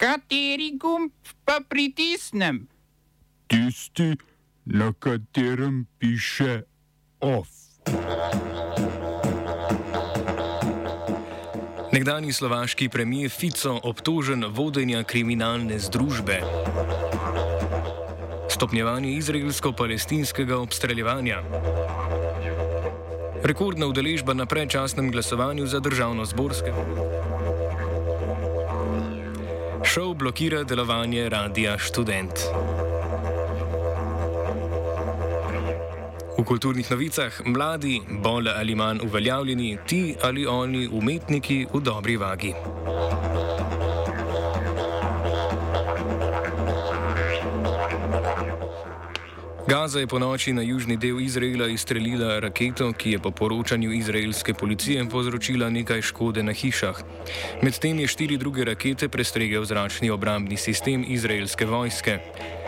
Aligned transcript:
Kateri 0.00 0.78
gumb 0.80 1.12
pa 1.44 1.60
pritisnem? 1.60 2.64
Tisti, 3.46 4.16
na 4.64 4.92
katerem 4.96 5.84
piše 5.98 6.62
OF. 7.20 7.48
Nekdani 11.92 12.32
slovaški 12.32 12.88
premijer 12.88 13.30
Fico 13.30 13.80
obtožen 13.82 14.44
vodenja 14.48 15.02
kriminalne 15.04 15.78
združbe. 15.78 16.40
Stopnjevanje 18.48 19.12
izraelsko-palestinskega 19.12 20.56
obstreljevanja. 20.56 21.42
Rekordna 23.44 23.86
udeležba 23.86 24.32
na 24.34 24.46
predčasnem 24.46 25.12
glasovanju 25.12 25.66
za 25.66 25.80
državno 25.80 26.24
zborske. 26.24 26.72
Šov 29.90 30.14
blokira 30.14 30.62
delovanje 30.62 31.28
radia 31.28 31.74
Student. 31.78 32.30
V 36.38 36.44
kulturnih 36.46 36.90
novicah 36.90 37.40
mladi, 37.44 37.98
bolj 38.22 38.48
ali 38.54 38.74
manj 38.74 39.02
uveljavljeni, 39.02 39.78
ti 39.86 40.14
ali 40.22 40.46
oni 40.46 40.88
umetniki 40.92 41.66
v 41.74 41.80
dobri 41.80 42.16
vagi. 42.16 42.54
Gaza 49.70 50.00
je 50.02 50.06
po 50.06 50.18
noči 50.18 50.50
na 50.52 50.62
južni 50.66 50.96
del 50.96 51.20
Izraela 51.22 51.68
izstrelila 51.70 52.40
raketo, 52.42 52.90
ki 52.92 53.10
je 53.10 53.18
po 53.22 53.30
poročanju 53.30 53.92
izraelske 53.92 54.54
policije 54.54 55.04
povzročila 55.08 55.70
nekaj 55.70 56.02
škode 56.02 56.42
na 56.42 56.52
hišah. 56.52 56.98
Medtem 57.62 58.00
je 58.02 58.06
štiri 58.06 58.36
druge 58.36 58.64
rakete 58.64 59.08
prestregel 59.08 59.64
zračni 59.64 60.10
obrambni 60.10 60.56
sistem 60.56 61.04
izraelske 61.08 61.66
vojske. 61.66 62.18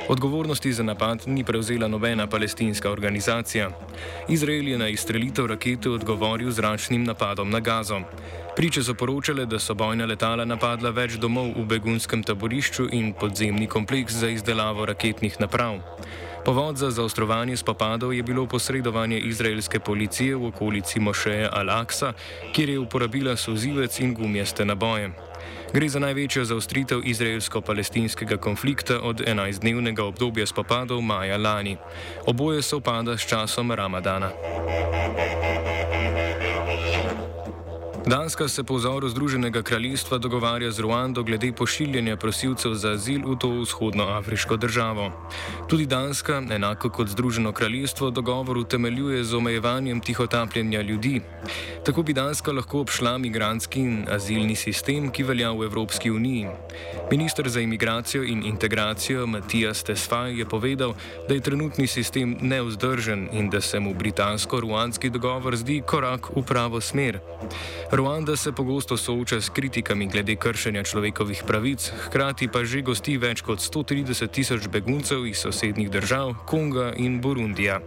Odgovornosti 0.09 0.73
za 0.73 0.83
napad 0.83 1.27
ni 1.27 1.45
prevzela 1.45 1.89
nobena 1.89 2.27
palestinska 2.27 2.91
organizacija. 2.91 3.71
Izrael 4.29 4.69
je 4.69 4.79
na 4.79 4.89
izstrelitev 4.89 5.47
rakete 5.47 5.91
odgovoril 5.91 6.51
zračnim 6.51 7.05
napadom 7.05 7.51
na 7.51 7.61
Gazo. 7.61 8.01
Priče 8.57 8.83
so 8.83 8.95
poročale, 8.95 9.47
da 9.47 9.59
so 9.59 9.75
bojna 9.75 10.07
letala 10.07 10.45
napadla 10.45 10.91
več 10.91 11.19
domov 11.19 11.51
v 11.57 11.67
begunskem 11.67 12.23
taborišču 12.23 12.93
in 12.93 13.13
podzemni 13.13 13.67
kompleks 13.67 14.15
za 14.15 14.29
izdelavo 14.29 14.87
raketnih 14.87 15.41
naprav. 15.41 15.81
Povod 16.43 16.77
za 16.77 16.91
zaostrovanje 16.91 17.57
spopadov 17.57 18.15
je 18.15 18.23
bilo 18.23 18.47
posredovanje 18.47 19.19
izraelske 19.19 19.79
policije 19.81 20.37
v 20.37 20.51
okolici 20.51 21.01
Mošeje 21.01 21.47
Al-Aqsa, 21.47 22.13
kjer 22.53 22.69
je 22.69 22.79
uporabila 22.79 23.37
sozivec 23.37 24.01
in 24.01 24.15
gumijaste 24.15 24.65
naboje. 24.65 25.13
Gre 25.73 25.89
za 25.89 25.99
največjo 25.99 26.45
zaostritev 26.45 27.01
izraelsko-palestinskega 27.05 28.37
konflikta 28.37 29.01
od 29.01 29.21
11-dnevnega 29.21 30.03
obdobja 30.03 30.47
spopadov 30.47 31.01
maja 31.01 31.39
lani. 31.39 31.77
Oboje 32.27 32.63
se 32.63 32.77
upada 32.77 33.19
s 33.19 33.27
časom 33.27 33.73
Ramadana. 33.73 34.31
Danska 38.13 38.49
se 38.49 38.65
po 38.65 38.75
vzoru 38.75 39.09
Združenega 39.09 39.63
kraljestva 39.63 40.19
dogovarja 40.19 40.71
z 40.71 40.81
Ruando 40.81 41.23
glede 41.23 41.53
pošiljanja 41.53 42.17
prosilcev 42.17 42.75
za 42.75 42.91
azil 42.91 43.23
v 43.25 43.39
to 43.41 43.49
vzhodnoafriško 43.49 44.57
državo. 44.57 45.13
Tudi 45.69 45.87
Danska, 45.87 46.43
enako 46.51 46.91
kot 46.91 47.09
Združeno 47.09 47.53
kraljestvo, 47.53 48.11
dogovor 48.11 48.59
utemeljuje 48.59 49.25
z 49.25 49.35
omejevanjem 49.35 50.01
tihotapljenja 50.01 50.83
ljudi. 50.83 51.21
Tako 51.85 52.03
bi 52.03 52.13
Danska 52.13 52.53
lahko 52.53 52.81
obšla 52.81 53.19
migranski 53.19 53.81
in 53.81 54.05
azilni 54.11 54.57
sistem, 54.57 55.09
ki 55.11 55.23
velja 55.23 55.53
v 55.53 55.65
Evropski 55.65 56.11
uniji. 56.11 56.47
Ministr 57.11 57.49
za 57.49 57.61
imigracijo 57.61 58.23
in 58.25 58.45
integracijo 58.45 59.27
Matijas 59.27 59.83
Tesfaj 59.83 60.39
je 60.39 60.45
povedal, 60.45 60.95
da 61.29 61.35
je 61.35 61.41
trenutni 61.41 61.87
sistem 61.87 62.37
neuzdržen 62.41 63.29
in 63.33 63.51
da 63.51 63.61
se 63.61 63.81
mu 63.81 63.95
britansko-ruandski 63.95 65.11
dogovor 65.11 65.57
zdi 65.57 65.83
korak 65.87 66.29
v 66.37 66.43
pravo 66.43 66.81
smer. 66.81 67.21
Ruanda 68.03 68.37
se 68.37 68.53
pogosto 68.53 68.97
sooča 68.97 69.41
s 69.41 69.49
kritikami 69.49 70.07
glede 70.11 70.35
kršenja 70.37 70.83
človekovih 70.83 71.43
pravic, 71.47 71.87
hkrati 72.07 72.49
pa 72.51 72.65
že 72.67 72.83
gosti 72.83 73.15
več 73.15 73.47
kot 73.47 73.63
130 73.63 74.27
tisoč 74.27 74.67
beguncev 74.67 75.23
iz 75.31 75.39
sosednjih 75.39 75.87
držav 75.87 76.35
Konga 76.51 76.91
in 76.99 77.21
Burundija. 77.23 77.79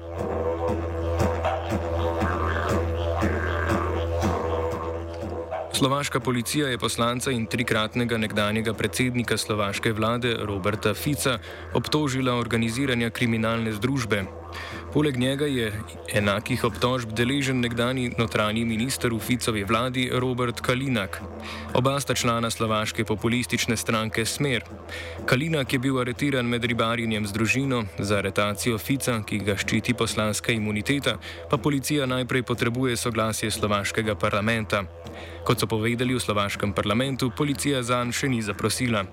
Slovaška 5.76 6.20
policija 6.20 6.68
je 6.72 6.78
poslanca 6.80 7.32
in 7.36 7.44
trikratnega 7.46 8.18
nekdanjega 8.18 8.74
predsednika 8.74 9.38
slovaške 9.38 9.92
vlade 9.92 10.32
Roberta 10.48 10.94
Fica 10.94 11.40
obtožila 11.74 12.40
organiziranja 12.40 13.10
kriminalne 13.10 13.74
združbe. 13.76 14.24
Poleg 14.96 15.18
njega 15.18 15.46
je 15.46 15.74
enakih 16.16 16.62
obtožb 16.64 17.12
deležen 17.12 17.58
nekdani 17.60 18.14
notranji 18.16 18.62
minister 18.66 19.12
v 19.12 19.20
Ficovi 19.20 19.64
vladi 19.68 20.06
Robert 20.08 20.62
Kalinak. 20.64 21.18
Oba 21.76 22.00
sta 22.00 22.16
člana 22.16 22.48
slovaške 22.50 23.04
populistične 23.04 23.76
stranke 23.78 24.24
Smer. 24.26 24.64
Kalinak 25.26 25.74
je 25.74 25.80
bil 25.80 26.00
aretiran 26.00 26.48
med 26.48 26.64
ribarjenjem 26.64 27.28
z 27.28 27.36
družino 27.36 27.84
za 28.00 28.22
aretacijo 28.24 28.78
Fica, 28.78 29.18
ki 29.20 29.40
ga 29.44 29.58
ščiti 29.60 29.94
poslanska 29.94 30.56
imuniteta, 30.56 31.18
pa 31.52 31.58
policija 31.58 32.08
najprej 32.08 32.44
potrebuje 32.48 32.96
soglasje 32.96 33.52
slovaškega 33.52 34.16
parlamenta. 34.16 34.86
Kot 35.44 35.60
so 35.60 35.68
povedali 35.68 36.16
v 36.16 36.24
slovaškem 36.24 36.72
parlamentu, 36.72 37.34
policija 37.36 37.84
zanj 37.84 38.16
še 38.16 38.32
ni 38.32 38.40
zaprosila. 38.42 39.04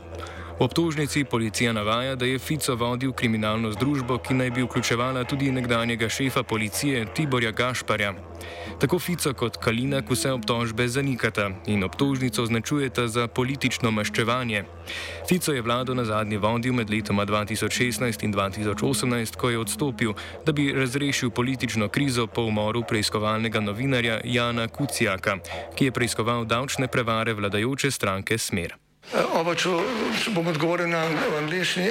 V 0.58 0.64
obtožnici 0.64 1.24
policija 1.24 1.72
navaja, 1.72 2.14
da 2.14 2.26
je 2.26 2.38
Fico 2.38 2.74
vodil 2.74 3.12
kriminalno 3.12 3.72
združbo, 3.72 4.18
ki 4.18 4.34
naj 4.34 4.50
bi 4.50 4.62
vključevala 4.62 5.24
tudi 5.24 5.52
nekdanjega 5.52 6.08
šefa 6.08 6.42
policije 6.42 7.06
Tiborja 7.14 7.50
Gašparja. 7.50 8.14
Tako 8.80 8.98
Fico 8.98 9.32
kot 9.34 9.56
Kalinak 9.56 10.10
vse 10.10 10.32
obtožbe 10.32 10.88
zanikata 10.88 11.50
in 11.66 11.84
obtožnico 11.84 12.42
označujeta 12.42 13.08
za 13.08 13.26
politično 13.28 13.90
maščevanje. 13.90 14.64
Fico 15.28 15.52
je 15.52 15.62
vlado 15.62 15.94
na 15.94 16.04
zadnji 16.04 16.36
vodil 16.36 16.74
med 16.74 16.90
letoma 16.90 17.26
2016 17.26 18.24
in 18.24 18.34
2018, 18.34 19.36
ko 19.36 19.50
je 19.50 19.58
odstopil, 19.58 20.14
da 20.46 20.52
bi 20.52 20.72
razrešil 20.72 21.30
politično 21.30 21.88
krizo 21.88 22.26
po 22.26 22.42
umoru 22.42 22.84
preiskovalnega 22.88 23.60
novinarja 23.60 24.20
Jana 24.24 24.68
Kucijaka, 24.68 25.38
ki 25.74 25.84
je 25.84 25.92
preiskoval 25.92 26.44
davčne 26.44 26.88
prevare 26.88 27.34
vladajoče 27.34 27.90
stranke 27.90 28.38
Smer. 28.38 28.91
Oba, 29.10 29.52
če, 29.58 29.72
če 30.22 30.30
bom 30.32 30.46
odgovoril 30.52 30.88
na 30.88 31.02
angliški. 31.40 31.90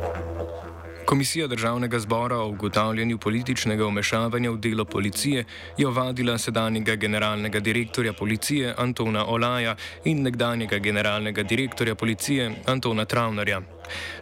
Komisija 1.11 1.47
državnega 1.47 1.99
zbora 1.99 2.37
o 2.37 2.47
ugotavljanju 2.49 3.17
političnega 3.17 3.87
umešavanja 3.87 4.51
v 4.51 4.57
delo 4.57 4.85
policije 4.85 5.43
je 5.77 5.87
ovadila 5.87 6.37
sedanjega 6.37 6.95
generalnega 6.95 7.59
direktorja 7.59 8.13
policije 8.13 8.73
Antona 8.77 9.25
Olaja 9.25 9.75
in 10.05 10.23
nekdanjega 10.23 10.77
generalnega 10.77 11.43
direktorja 11.43 11.95
policije 11.95 12.51
Antona 12.65 13.05
Travnarja. 13.05 13.61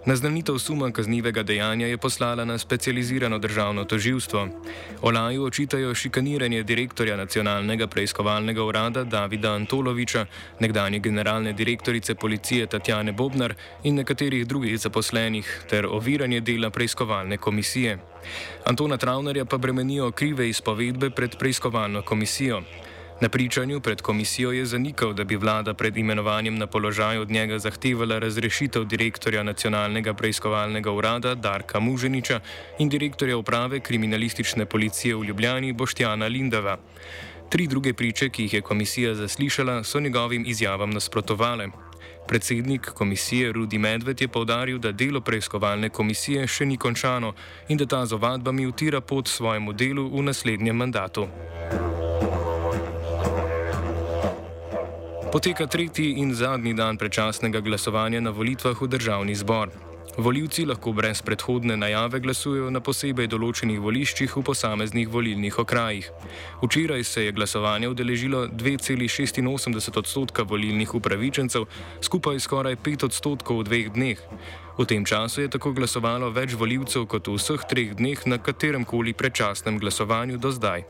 Naznanitev 0.05 0.57
suma 0.57 0.91
kaznivega 0.91 1.43
dejanja 1.43 1.87
je 1.87 1.97
poslala 1.97 2.45
na 2.45 2.57
specializirano 2.57 3.39
državno 3.39 3.83
toživstvo. 3.83 4.47
Olaju 5.01 5.43
očitajo 5.43 5.95
šikaniranje 5.95 6.63
direktorja 6.63 7.17
nacionalnega 7.17 7.87
preiskovalnega 7.87 8.63
urada 8.63 9.03
Davida 9.03 9.53
Antoloviča, 9.53 10.25
nekdanje 10.59 10.99
generalne 10.99 11.53
direktorice 11.53 12.15
policije 12.15 12.67
Tatjane 12.67 13.11
Bobnar 13.11 13.53
in 13.83 13.95
nekaterih 13.95 14.47
drugih 14.47 14.79
zaposlenih 14.79 15.63
ter 15.69 15.85
oviranje 15.85 16.41
dela 16.41 16.69
preiskovalne 16.69 17.37
komisije. 17.37 17.97
Antona 18.65 18.97
Travnerja 18.97 19.45
pa 19.45 19.57
bremenijo 19.57 20.11
krive 20.11 20.49
izpovedbe 20.49 21.09
pred 21.09 21.37
preiskovalno 21.37 22.01
komisijo. 22.01 22.61
Na 23.21 23.29
pričanju 23.29 23.79
pred 23.79 24.01
komisijo 24.01 24.51
je 24.51 24.65
zanikal, 24.65 25.13
da 25.13 25.23
bi 25.23 25.35
vlada 25.35 25.73
pred 25.73 25.97
imenovanjem 25.97 26.55
na 26.55 26.67
položaj 26.67 27.17
od 27.17 27.31
njega 27.31 27.59
zahtevala 27.59 28.19
razrešitev 28.19 28.85
direktorja 28.85 29.43
nacionalnega 29.43 30.13
preiskovalnega 30.13 30.91
urada 30.91 31.35
Darka 31.35 31.79
Muženiča 31.79 32.39
in 32.79 32.89
direktorja 32.89 33.37
uprave 33.37 33.79
kriminalistične 33.79 34.65
policije 34.65 35.15
v 35.15 35.23
Ljubljani 35.23 35.73
Boštjana 35.73 36.27
Lindava. 36.27 36.77
Tri 37.49 37.67
druge 37.67 37.93
priče, 37.93 38.29
ki 38.29 38.43
jih 38.43 38.53
je 38.53 38.61
komisija 38.61 39.15
zaslišala, 39.15 39.83
so 39.83 39.99
njegovim 39.99 40.43
izjavam 40.47 40.89
nasprotovale. 40.89 41.67
Predsednik 42.27 42.85
komisije 42.85 43.51
Rudi 43.51 43.77
Medved 43.77 44.21
je 44.21 44.27
povdaril, 44.27 44.77
da 44.77 44.91
delo 44.91 45.21
preiskovalne 45.21 45.89
komisije 45.89 46.47
še 46.47 46.65
ni 46.65 46.77
končano 46.77 47.33
in 47.67 47.77
da 47.77 47.85
ta 47.85 48.05
z 48.05 48.13
ovadbami 48.13 48.67
utira 48.67 49.01
pot 49.01 49.27
svojemu 49.27 49.73
delu 49.73 50.07
v 50.07 50.23
naslednjem 50.23 50.75
mandatu. 50.75 51.27
Poteka 55.29 55.67
tretji 55.67 56.17
in 56.17 56.33
zadnji 56.33 56.73
dan 56.73 56.97
predčasnega 56.97 57.59
glasovanja 57.61 58.17
na 58.17 58.31
volitvah 58.33 58.73
v 58.81 58.87
državni 58.89 59.35
zbor. 59.37 59.69
Voljivci 60.17 60.65
lahko 60.65 60.89
brez 60.91 61.21
predhodne 61.21 61.77
najave 61.77 62.17
glasujejo 62.19 62.71
na 62.73 62.81
posebej 62.81 63.29
določenih 63.29 63.77
voliščih 63.77 64.33
v 64.33 64.41
posameznih 64.47 65.05
volilnih 65.05 65.59
okrajih. 65.61 66.09
Včeraj 66.63 67.03
se 67.05 67.25
je 67.27 67.35
glasovanje 67.37 67.91
udeležilo 67.93 68.47
2,86 68.47 69.99
odstotka 70.01 70.47
volilnih 70.49 70.95
upravičencev, 70.97 71.67
skupaj 72.01 72.41
skoraj 72.41 72.79
5 72.81 73.05
odstotkov 73.11 73.61
v 73.61 73.67
dveh 73.69 73.93
dneh. 73.93 74.25
V 74.81 74.87
tem 74.89 75.05
času 75.05 75.45
je 75.45 75.53
tako 75.53 75.75
glasovalo 75.77 76.33
več 76.33 76.57
voljivcev 76.57 77.05
kot 77.05 77.29
v 77.29 77.37
vseh 77.37 77.69
treh 77.69 77.93
dneh 77.93 78.17
na 78.25 78.41
katerem 78.41 78.81
koli 78.81 79.13
predčasnem 79.13 79.77
glasovanju 79.77 80.41
do 80.41 80.49
zdaj. 80.49 80.89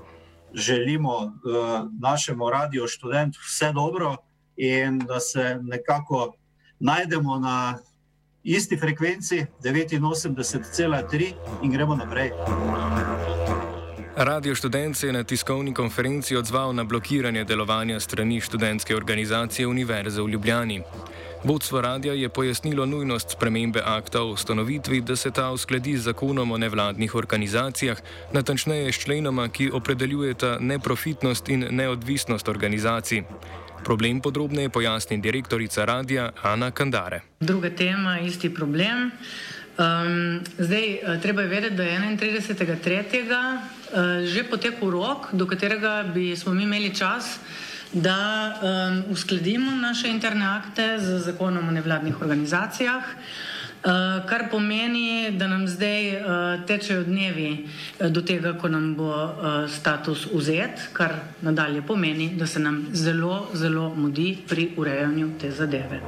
Želimo 0.55 1.15
uh, 1.27 1.85
našemu 1.99 2.49
radio 2.49 2.87
študentu 2.87 3.43
vse 3.43 3.75
dobro 3.75 4.15
in 4.59 4.99
da 4.99 5.19
se 5.19 5.59
nekako 5.61 6.33
najdemo 6.79 7.39
na 7.39 7.77
isti 8.43 8.77
frekvenci 8.77 9.45
89,3 9.63 11.33
in 11.63 11.71
gremo 11.71 11.95
naprej. 11.95 12.31
Radio 14.15 14.55
študent 14.55 14.97
se 14.97 15.07
je 15.07 15.13
na 15.13 15.23
tiskovni 15.23 15.73
konferenci 15.73 16.35
odzval 16.35 16.75
na 16.75 16.83
blokiranje 16.83 17.43
delovanja 17.43 17.99
strani 17.99 18.41
študentske 18.41 18.95
organizacije 18.95 19.67
Univerze 19.67 20.21
v 20.21 20.27
Ljubljani. 20.27 20.81
Vodstvo 21.43 21.81
radia 21.81 22.13
je 22.13 22.29
pojasnilo 22.29 22.85
nujnost 22.85 23.29
spremembe 23.29 23.81
akta 23.85 24.21
o 24.21 24.31
ustanovitvi, 24.31 25.01
da 25.01 25.15
se 25.15 25.31
ta 25.31 25.51
uskladi 25.51 25.97
z 25.97 26.01
zakonom 26.01 26.51
o 26.51 26.57
nevladnih 26.57 27.15
organizacijah, 27.15 27.97
natančneje 28.33 28.91
s 28.91 28.95
členoma, 28.95 29.47
ki 29.47 29.71
opredeljujeta 29.73 30.57
neprofitnost 30.59 31.49
in 31.49 31.67
neodvisnost 31.71 32.49
organizacij. 32.49 33.23
Problem 33.83 34.21
podrobneje 34.21 34.69
pojasni 34.69 35.17
direktorica 35.21 35.85
radia 35.85 36.31
Ana 36.43 36.71
Kandare. 36.71 37.21
Druga 37.39 37.69
tema, 37.69 38.19
isti 38.19 38.53
problem. 38.53 39.11
Um, 39.79 40.39
zdaj, 40.57 40.93
eh, 40.93 41.19
treba 41.21 41.41
je 41.41 41.47
vedeti, 41.47 41.75
da 41.75 41.83
je 41.83 41.99
31.3. 41.99 43.59
Uh, 43.89 44.25
že 44.25 44.43
potekel 44.43 44.91
rok, 44.91 45.33
do 45.33 45.47
katerega 45.47 46.03
bi 46.13 46.35
smo 46.35 46.53
mi 46.53 46.63
imeli 46.63 46.95
čas, 46.95 47.39
da 47.93 48.15
um, 48.61 49.03
uskladimo 49.09 49.71
naše 49.71 50.09
interne 50.09 50.45
akte 50.45 50.99
z 50.99 51.19
zakonom 51.25 51.67
o 51.67 51.71
nevladnih 51.71 52.21
organizacijah. 52.21 53.03
Uh, 53.03 53.58
kar 54.27 54.49
pomeni, 54.51 55.31
da 55.31 55.47
nam 55.47 55.67
zdaj 55.67 56.07
uh, 56.15 56.23
tečejo 56.67 57.03
dnevi 57.03 57.65
uh, 57.99 58.07
do 58.11 58.21
tega, 58.21 58.53
ko 58.59 58.67
nam 58.67 58.95
bo 58.95 59.09
uh, 59.09 59.69
status 59.71 60.27
vzet, 60.33 60.89
kar 60.93 61.15
nadalje 61.41 61.81
pomeni, 61.81 62.29
da 62.35 62.47
se 62.47 62.59
nam 62.59 62.87
zelo, 62.93 63.47
zelo 63.53 63.93
mudi 63.95 64.37
pri 64.47 64.71
urejanju 64.77 65.31
te 65.41 65.51
zadeve. 65.51 66.01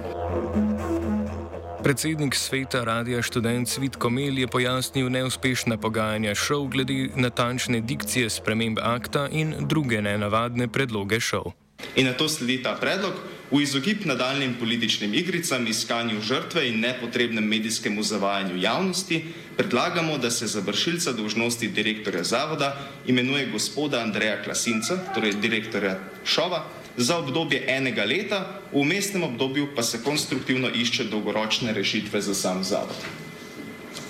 Predsednik 1.83 2.35
sveta 2.35 2.83
Radia 2.83 3.21
študent 3.21 3.69
Svit 3.69 3.95
Komel 3.95 4.37
je 4.37 4.47
pojasnil 4.47 5.09
neuspešna 5.09 5.77
pogajanja 5.77 6.35
šov 6.35 6.67
glede 6.67 7.09
natančne 7.15 7.81
dikcije 7.81 8.29
sprememb 8.29 8.77
akta 8.83 9.27
in 9.31 9.55
druge 9.59 10.01
nenavadne 10.01 10.67
predloge 10.67 11.19
šov. 11.19 11.51
In 11.95 12.05
na 12.05 12.13
to 12.13 12.29
sledi 12.29 12.61
ta 12.63 12.75
predlog. 12.77 13.40
V 13.51 13.59
izogib 13.61 14.05
nadaljnim 14.05 14.53
političnim 14.59 15.13
igricam, 15.13 15.67
iskanju 15.67 16.21
žrtve 16.21 16.69
in 16.69 16.79
nepotrebnem 16.79 17.43
medijskemu 17.43 18.03
zavajanju 18.03 18.57
javnosti 18.57 19.25
predlagamo, 19.57 20.17
da 20.17 20.31
se 20.31 20.47
za 20.47 20.59
vršilca 20.59 21.11
dožnosti 21.11 21.67
direktorja 21.67 22.23
zavoda 22.23 22.89
imenuje 23.07 23.49
gospoda 23.51 23.99
Andreja 23.99 24.43
Klasinca, 24.43 24.97
torej 25.15 25.33
direktorja 25.33 25.99
Šova, 26.25 26.63
za 26.97 27.17
obdobje 27.17 27.63
enega 27.67 28.05
leta, 28.05 28.61
v 28.71 28.83
mestnem 28.83 29.23
obdobju 29.23 29.67
pa 29.75 29.83
se 29.83 30.03
konstruktivno 30.03 30.69
išče 30.69 31.03
dolgoročne 31.03 31.73
rešitve 31.73 32.21
za 32.21 32.33
sam 32.33 32.63
zavod. 32.63 32.95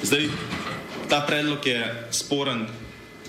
Zdaj, 0.03 0.29
ta 1.09 1.25
predlog 1.27 1.67
je 1.67 2.07
sporen 2.11 2.67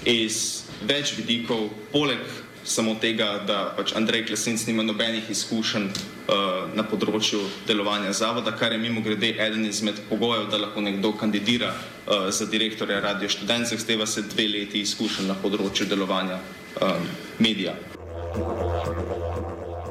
iz 0.04 0.62
več 0.84 1.16
vidikov, 1.16 1.70
poleg 1.92 2.20
samo 2.64 2.94
tega, 3.00 3.42
da 3.46 3.72
pač 3.76 3.94
Andrej 3.96 4.26
Klesenc 4.26 4.66
nima 4.66 4.82
nobenih 4.82 5.30
izkušenj 5.30 5.86
uh, 5.88 6.68
na 6.74 6.84
področju 6.86 7.40
delovanja 7.66 8.12
zavoda, 8.16 8.54
kar 8.58 8.72
je 8.72 8.78
mimo 8.82 9.02
grede 9.04 9.34
eden 9.38 9.66
izmed 9.66 10.00
pogojev, 10.10 10.48
da 10.50 10.60
lahko 10.66 10.84
nekdo 10.84 11.12
kandidira 11.18 11.72
uh, 11.72 12.28
za 12.30 12.46
direktorja 12.46 13.00
Radio 13.00 13.28
Študent, 13.28 13.70
zahteva 13.72 14.06
se 14.06 14.26
dve 14.34 14.48
leti 14.52 14.84
izkušenj 14.86 15.30
na 15.32 15.38
področju 15.42 15.88
delovanja 15.90 16.38
um, 16.80 17.10
medija. 17.38 17.74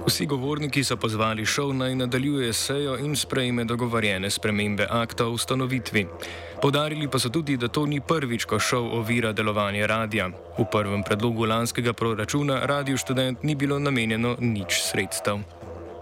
Vsi 0.06 0.26
govorniki 0.26 0.82
so 0.84 0.96
pozvali 0.98 1.46
šov 1.46 1.74
naj 1.78 1.96
nadaljuje 1.96 2.54
sejo 2.54 2.96
in 2.98 3.16
sprejme 3.16 3.66
dogovorjene 3.66 4.30
spremembe 4.30 4.88
akta 4.90 5.28
o 5.28 5.32
ustanovitvi. 5.32 6.08
Podarili 6.62 7.08
pa 7.08 7.20
so 7.20 7.30
tudi, 7.30 7.58
da 7.58 7.68
to 7.68 7.86
ni 7.86 8.02
prvič, 8.02 8.46
ko 8.46 8.60
šov 8.60 8.88
ovira 8.98 9.32
delovanje 9.32 9.88
radia. 9.88 10.30
V 10.58 10.66
prvem 10.72 11.04
predlogu 11.04 11.46
lanskega 11.46 11.94
proračuna 11.94 12.66
Radio 12.66 12.98
študent 12.98 13.44
ni 13.44 13.56
bilo 13.56 13.80
namenjeno 13.80 14.36
nič 14.40 14.82
sredstev. 14.90 15.40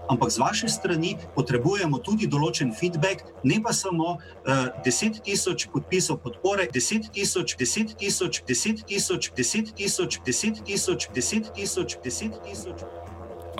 Ampak 0.08 0.30
z 0.30 0.38
vaše 0.38 0.68
strani 0.68 1.16
potrebujemo 1.36 1.98
tudi 1.98 2.26
določen 2.26 2.72
feedback, 2.74 3.22
ne 3.44 3.60
pa 3.62 3.72
samo 3.72 4.16
uh, 4.16 4.66
10 4.86 5.20
tisoč 5.22 5.68
podpisov 5.70 6.18
podpore, 6.24 6.66
10 6.72 7.12
tisoč, 7.12 7.54
10 7.60 7.94
tisoč, 8.00 8.42
10 8.48 8.82
tisoč, 8.88 9.30
10 9.36 9.76
tisoč, 9.76 10.18
10 10.24 10.64
tisoč, 10.66 11.08
10 11.14 11.54
tisoč, 11.54 11.96
10 12.02 12.42
tisoč. 12.48 12.82
OF 12.82 13.09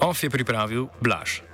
Ofie 0.00 0.30
priprawił 0.30 0.88
blush. 1.02 1.49